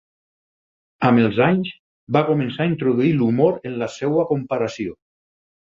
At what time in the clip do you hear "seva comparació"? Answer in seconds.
4.01-5.01